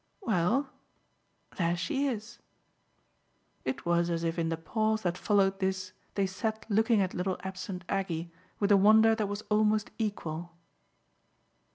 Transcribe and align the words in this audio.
"Well, 0.21 0.71
there 1.57 1.77
she 1.77 2.07
is." 2.07 2.39
It 3.63 3.85
was 3.85 4.09
as 4.09 4.23
if 4.23 4.39
in 4.39 4.49
the 4.49 4.57
pause 4.57 5.03
that 5.03 5.15
followed 5.15 5.59
this 5.59 5.93
they 6.15 6.25
sat 6.25 6.65
looking 6.69 7.01
at 7.03 7.13
little 7.13 7.37
absent 7.43 7.83
Aggie 7.87 8.31
with 8.59 8.71
a 8.71 8.77
wonder 8.77 9.13
that 9.13 9.29
was 9.29 9.43
almost 9.51 9.91
equal. 9.99 10.55